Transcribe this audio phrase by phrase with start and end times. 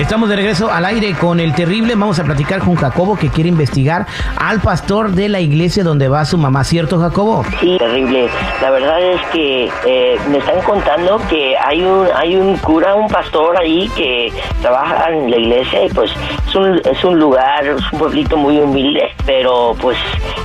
[0.00, 1.94] Estamos de regreso al aire con el terrible.
[1.94, 4.06] Vamos a platicar con Jacobo que quiere investigar
[4.38, 7.44] al pastor de la iglesia donde va su mamá, ¿cierto, Jacobo?
[7.60, 8.30] Sí, terrible.
[8.62, 13.08] La verdad es que eh, me están contando que hay un hay un cura, un
[13.08, 14.32] pastor ahí que
[14.62, 16.10] trabaja en la iglesia y pues
[16.48, 19.98] es un, es un lugar, es un pueblito muy humilde, pero pues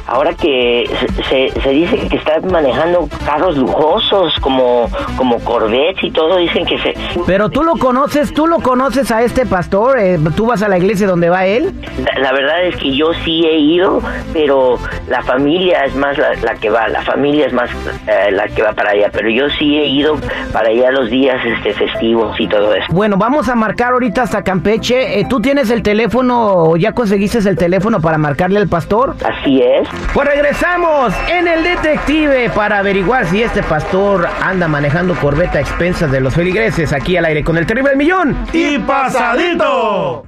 [0.08, 0.90] ahora que
[1.30, 6.78] se, se dice que está manejando carros lujosos como como Corvettes y todo, dicen que
[6.80, 6.94] se
[7.26, 10.78] Pero tú lo conoces, tú lo conoces a este pastor, eh, tú vas a la
[10.78, 11.74] iglesia donde va él.
[11.98, 14.02] La, la verdad es que yo sí he ido,
[14.34, 17.70] pero la familia es más la, la que va, la familia es más
[18.08, 20.18] eh, la que va para allá, pero yo sí he ido
[20.52, 22.88] para allá los días este festivos y todo eso.
[22.90, 25.20] Bueno, vamos a marcar ahorita hasta Campeche.
[25.20, 29.16] Eh, ¿Tú tienes el teléfono o ya conseguiste el teléfono para marcarle al pastor?
[29.24, 29.88] Así es.
[30.14, 36.10] Pues regresamos en el detective para averiguar si este pastor anda manejando corbeta a expensas
[36.12, 38.36] de los feligreses aquí al aire con el terrible millón.
[38.54, 40.26] y pasadito.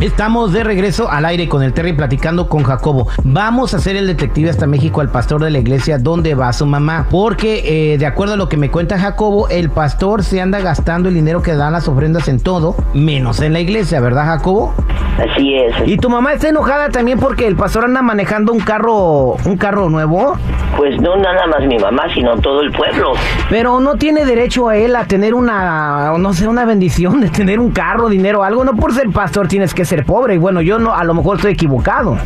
[0.00, 3.08] Estamos de regreso al aire con el Terry platicando con Jacobo.
[3.22, 6.64] Vamos a hacer el detective hasta México al pastor de la iglesia donde va su
[6.64, 7.06] mamá.
[7.10, 11.10] Porque eh, de acuerdo a lo que me cuenta Jacobo, el pastor se anda gastando
[11.10, 14.72] el dinero que dan las ofrendas en todo, menos en la iglesia, ¿verdad Jacobo?
[15.18, 15.74] Así es.
[15.86, 19.90] Y tu mamá está enojada también porque el pastor anda manejando un carro, un carro
[19.90, 20.38] nuevo.
[20.78, 23.12] Pues no nada más mi mamá, sino todo el pueblo.
[23.50, 27.60] Pero no tiene derecho a él a tener una, no sé, una bendición de tener
[27.60, 28.64] un carro, dinero, algo.
[28.64, 30.34] No por ser pastor tienes que ser pobre.
[30.34, 32.16] Y bueno, yo no, a lo mejor estoy equivocado.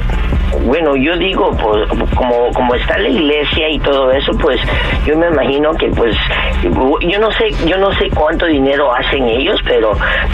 [0.66, 4.60] Bueno, yo digo, pues como como está la iglesia y todo eso, pues
[5.04, 6.16] yo me imagino que pues
[6.62, 9.92] yo no sé, yo no sé cuánto dinero hacen ellos, pero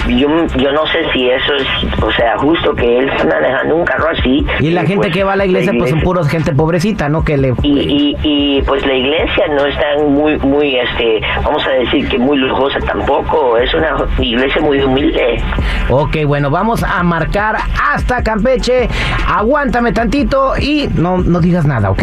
[0.08, 3.84] yo yo no sé si eso es, o sea, justo que él está manejando un
[3.84, 4.44] carro así.
[4.60, 7.24] Y la gente pues, que va a la iglesia, pues son puros gente pobrecita, ¿no?
[7.24, 7.54] Que le...
[7.62, 12.18] y, y, y, pues la iglesia no está muy, muy, este, vamos a decir que
[12.18, 15.42] muy lujosa tampoco, es una iglesia muy humilde.
[15.88, 17.56] Ok, bueno, vamos a marcar
[17.92, 18.88] hasta Campeche.
[19.28, 22.02] Aguántame tantito y no, no digas nada, ¿ok?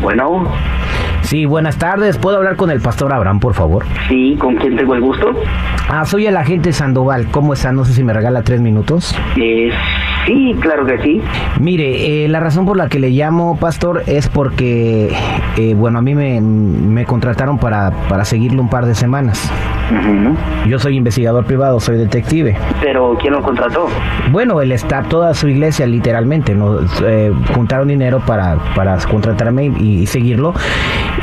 [0.00, 0.44] Bueno,
[1.22, 2.18] Sí, buenas tardes.
[2.18, 3.84] ¿Puedo hablar con el pastor Abraham, por favor?
[4.08, 5.30] sí, ¿con quién tengo el gusto?
[5.88, 7.28] Ah, soy el agente Sandoval.
[7.30, 7.72] ¿Cómo está?
[7.72, 9.16] No sé si me regala tres minutos.
[9.36, 9.70] Eh,
[10.26, 11.20] sí, claro que sí.
[11.60, 15.12] Mire, eh, la razón por la que le llamo, pastor, es porque,
[15.56, 19.50] eh, bueno, a mí me, me contrataron para, para seguirlo un par de semanas.
[20.66, 22.56] Yo soy investigador privado, soy detective.
[22.80, 23.86] Pero ¿quién lo contrató?
[24.30, 26.78] Bueno, el staff, toda su iglesia, literalmente, ¿no?
[27.04, 30.54] Eh, juntaron dinero para, para contratarme y, y seguirlo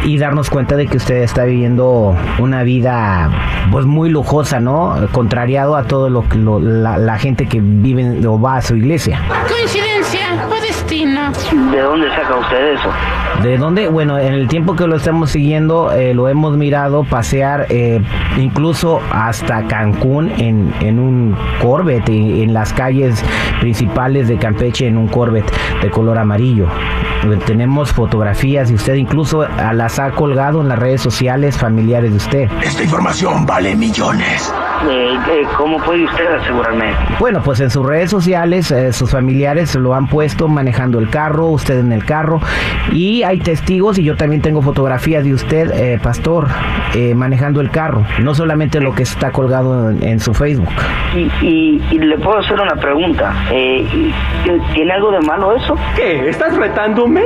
[0.05, 3.29] y darnos cuenta de que usted está viviendo una vida,
[3.71, 4.95] pues, muy lujosa, ¿no?
[5.11, 8.75] Contrariado a todo lo que lo- la, la gente que vive o va a su
[8.75, 9.19] iglesia.
[9.47, 10.19] Coincidencia
[10.89, 12.89] ¿De dónde saca usted eso?
[13.43, 13.87] ¿De dónde?
[13.89, 18.01] Bueno, en el tiempo que lo estamos siguiendo, eh, lo hemos mirado pasear eh,
[18.37, 23.23] incluso hasta Cancún en, en un Corvette, en, en las calles
[23.59, 25.51] principales de Campeche en un Corvette
[25.83, 26.65] de color amarillo.
[27.23, 32.17] Eh, Tenemos fotografías y usted incluso las ha colgado en las redes sociales familiares de
[32.17, 32.49] usted.
[32.63, 34.51] Esta información vale millones.
[34.89, 36.93] Eh, eh, ¿Cómo puede usted asegurarme?
[37.19, 41.47] Bueno, pues en sus redes sociales eh, sus familiares lo han puesto manejando el carro,
[41.47, 42.39] usted en el carro
[42.91, 46.47] y hay testigos y yo también tengo fotografías de usted, eh, pastor,
[46.95, 50.69] eh, manejando el carro, no solamente lo que está colgado en, en su Facebook.
[51.15, 53.33] Y, y, y le puedo hacer una pregunta.
[53.51, 53.85] Eh,
[54.73, 55.75] ¿Tiene algo de malo eso?
[55.95, 56.29] ¿Qué?
[56.29, 57.23] ¿Estás retándome?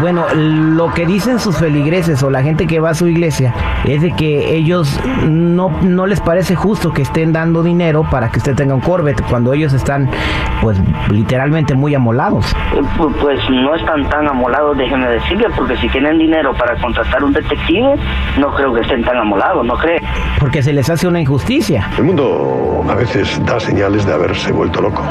[0.00, 3.52] Bueno, lo que dicen sus feligreses o la gente que va a su iglesia
[3.84, 8.38] es de que ellos no, no les parece justo que estén dando dinero para que
[8.38, 10.08] usted tenga un Corvette cuando ellos están
[10.60, 10.78] pues
[11.10, 12.54] literalmente muy amolados.
[12.96, 17.32] Pu- Pues no están tan amolados, déjeme decirle, porque si tienen dinero para contratar un
[17.32, 17.94] detective,
[18.38, 20.00] no creo que estén tan amolados, ¿no cree?
[20.38, 21.88] Porque se les hace una injusticia.
[21.96, 25.02] El mundo a veces da señales de haberse vuelto loco.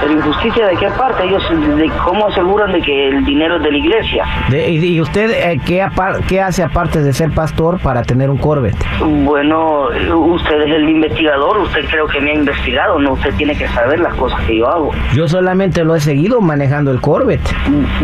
[0.00, 1.24] ¿Pero injusticia de qué parte?
[1.24, 1.42] Ellos,
[1.76, 4.24] de ¿cómo aseguran de que el dinero es de la iglesia?
[4.50, 8.30] De- y, y usted eh, ¿qué, apar- qué hace aparte de ser pastor para tener
[8.30, 8.82] un Corvette?
[9.24, 13.68] Bueno, usted es el investigador, usted creo que me ha investigado, no, usted tiene que
[13.68, 14.90] saber las cosas que yo hago.
[15.14, 17.48] Yo solamente lo he seguido manejando el Corvette.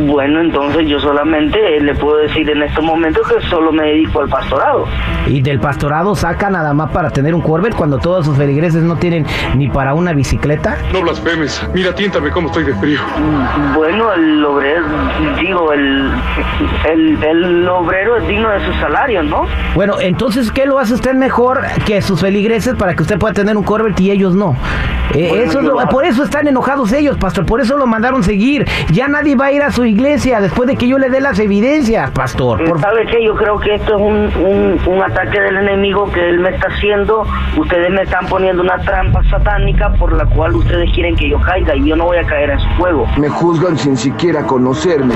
[0.06, 4.28] Bueno, entonces yo solamente le puedo decir en estos momentos que solo me dedico al
[4.28, 4.84] pastorado.
[5.26, 8.96] Y del pastorado saca nada más para tener un Corvette cuando todos sus feligreses no
[8.96, 9.24] tienen
[9.56, 10.76] ni para una bicicleta.
[10.92, 11.68] No blasfemes.
[11.74, 13.00] Mira, tiéntame cómo estoy de frío.
[13.74, 14.84] Bueno, el obrero,
[15.40, 16.10] digo, el,
[16.88, 19.46] el, el obrero es digno de su salario, ¿no?
[19.74, 23.56] Bueno, entonces, ¿qué lo hace usted mejor que sus feligreses para que usted pueda tener
[23.56, 24.56] un Corvette y ellos no?
[25.14, 27.46] Eh, Bueno, eso lo- por eso están enojados ellos, pastor.
[27.46, 28.66] Por eso lo mandaron seguir.
[28.90, 31.38] Ya nadie va a ir a su iglesia después de que yo le dé las
[31.38, 32.62] evidencias, pastor.
[32.64, 33.24] Por ¿Sabe qué?
[33.24, 36.66] Yo creo que esto es un, un, un ataque del enemigo que él me está
[36.68, 37.24] haciendo.
[37.56, 41.75] Ustedes me están poniendo una trampa satánica por la cual ustedes quieren que yo caiga
[41.76, 43.06] y yo no voy a caer en su juego.
[43.18, 45.14] Me juzgan sin siquiera conocerme.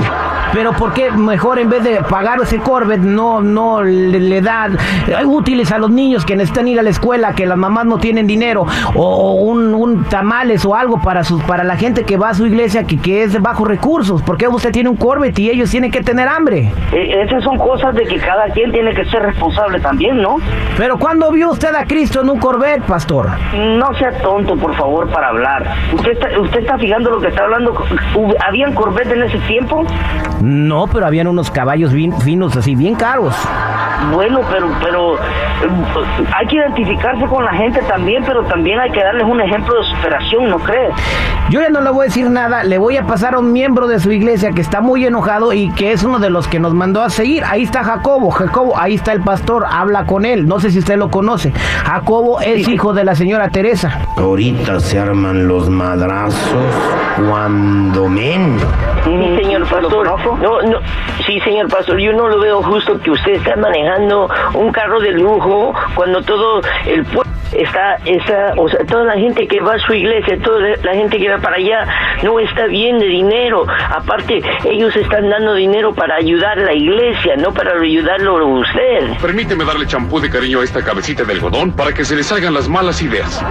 [0.53, 4.67] Pero ¿por qué mejor en vez de pagar ese Corvette no, no le, le da
[5.07, 7.97] eh, útiles a los niños que necesitan ir a la escuela, que las mamás no
[7.97, 8.65] tienen dinero,
[8.95, 12.33] o, o un, un tamales o algo para sus, para la gente que va a
[12.33, 14.21] su iglesia que, que es de bajos recursos?
[14.21, 16.71] ¿Por qué usted tiene un Corvette y ellos tienen que tener hambre?
[16.91, 20.37] Eh, esas son cosas de que cada quien tiene que ser responsable también, ¿no?
[20.77, 23.29] Pero ¿cuándo vio usted a Cristo en un Corvette, pastor?
[23.55, 25.65] No sea tonto, por favor, para hablar.
[25.93, 27.71] ¿Usted está, usted está fijando lo que está hablando?
[28.13, 29.85] ¿Hub- ¿Habían Corvette en ese tiempo?
[30.41, 33.33] No, pero habían unos caballos bien finos, así, bien caros.
[34.09, 35.19] Bueno, pero pero eh,
[36.35, 39.83] hay que identificarse con la gente también, pero también hay que darles un ejemplo de
[39.95, 40.93] superación, ¿no crees?
[41.49, 43.87] Yo ya no le voy a decir nada, le voy a pasar a un miembro
[43.87, 46.73] de su iglesia que está muy enojado y que es uno de los que nos
[46.73, 47.43] mandó a seguir.
[47.45, 50.47] Ahí está Jacobo, Jacobo, ahí está el pastor, habla con él.
[50.47, 51.51] No sé si usted lo conoce.
[51.85, 53.99] Jacobo es hijo de la señora Teresa.
[54.17, 56.63] Ahorita se arman los madrazos
[57.29, 58.63] cuando menos.
[59.03, 60.07] Sí, señor pastor.
[60.41, 60.79] No, no,
[61.25, 65.11] sí, señor pastor, yo no lo veo justo que usted está manejando un carro de
[65.11, 69.79] lujo cuando todo el pueblo está, esa, o sea, toda la gente que va a
[69.79, 71.85] su iglesia, toda la gente que va para allá,
[72.23, 73.65] no está bien de dinero.
[73.89, 79.17] Aparte, ellos están dando dinero para ayudar a la iglesia, no para ayudarlo a usted.
[79.21, 82.53] Permíteme darle champú de cariño a esta cabecita de algodón para que se le salgan
[82.53, 83.43] las malas ideas.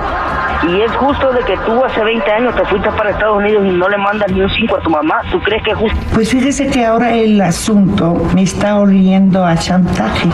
[0.68, 3.70] Y es justo de que tú hace 20 años te fuiste para Estados Unidos y
[3.70, 5.20] no le mandas ni un 5 a tu mamá.
[5.30, 5.98] ¿Tú crees que es justo?
[6.14, 10.28] Pues fíjese que ahora el asunto me está oliendo a chantaje.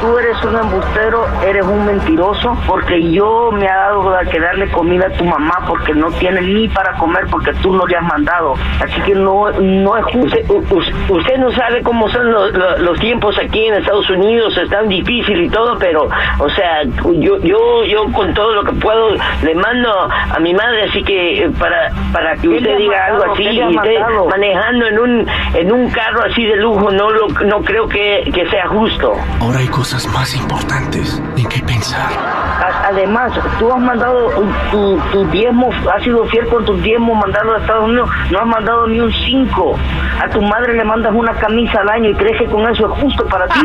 [0.00, 4.70] Tú eres un embustero, eres un mentiroso, porque yo me ha dado a que darle
[4.70, 8.02] comida a tu mamá porque no tiene ni para comer porque tú no le has
[8.04, 8.54] mandado.
[8.82, 10.24] Así que no, no es justo.
[10.54, 14.68] Usted, usted no sabe cómo son los, los- los tiempos aquí en Estados Unidos, es
[14.70, 16.08] tan difícil y todo, pero,
[16.38, 19.03] o sea, yo, yo, yo con todo lo que puedo
[19.42, 22.96] le mando a mi madre, así que eh, para, para que ¿Qué le usted diga
[22.98, 23.22] mandado?
[23.22, 24.26] algo así ¿Qué y mandado?
[24.26, 28.48] manejando en un, en un carro así de lujo, no, lo, no creo que, que
[28.50, 29.12] sea justo.
[29.40, 32.08] Ahora hay cosas más importantes en qué pensar.
[32.12, 34.30] A- Además, tú has mandado
[34.70, 38.46] tu, tu diezmo, has sido fiel con tu diezmo mandando a Estados Unidos, no has
[38.46, 39.78] mandado ni un 5.
[40.22, 43.00] A tu madre le mandas una camisa al año y crees que con eso es
[43.00, 43.60] justo para ti.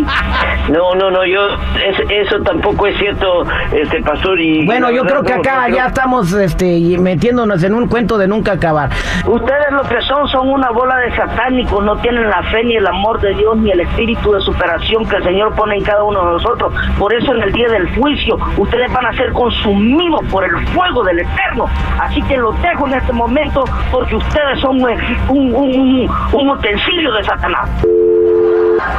[0.70, 1.48] No, no, no, yo,
[1.86, 3.44] es- eso tampoco es cierto,
[3.74, 4.40] este pastor.
[4.40, 8.18] Y Bueno, yo creo que no, acá no, ya estamos este, metiéndonos en un cuento
[8.18, 8.90] de nunca acabar.
[9.26, 12.88] Ustedes lo que son son una bola de satánicos, no tienen la fe ni el
[12.88, 16.20] amor de Dios ni el espíritu de superación que el Señor pone en cada uno
[16.26, 16.74] de nosotros.
[16.98, 21.04] Por eso en el día del juicio ustedes van a ser consumidos por el fuego
[21.04, 21.66] del Eterno.
[22.00, 24.90] Así que los dejo en este momento porque ustedes son un,
[25.30, 27.70] un, un- un utensilio de Satanás.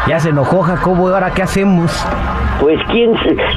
[0.07, 2.07] Ya se enojó Jacobo, ¿y ahora qué hacemos?
[2.61, 3.13] Pues quién,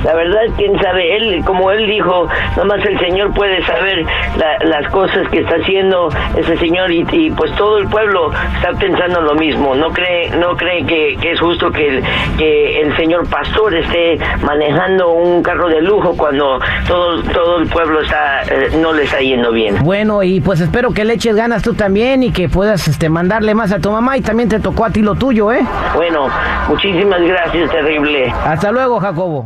[0.05, 4.05] la verdad quién sabe, él, como él dijo, nomás el Señor puede saber
[4.37, 8.71] la- las cosas que está haciendo ese Señor y, y, pues todo el pueblo está
[8.79, 12.03] pensando lo mismo, no cree, no cree que, que es justo que el,
[12.37, 18.01] que el Señor pastor esté manejando un carro de lujo cuando todo, todo el pueblo
[18.01, 19.83] está, eh, no le está yendo bien.
[19.83, 23.53] Bueno, y pues espero que le eches ganas tú también y que puedas este, mandarle
[23.53, 25.59] más a tu mamá y también te tocó a ti lo tuyo, ¿eh?
[25.95, 26.22] Bueno,
[26.67, 28.33] muchísimas gracias, terrible.
[28.45, 29.41] Hasta luego, Jacobo.